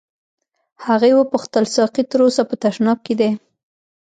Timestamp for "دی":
3.19-3.31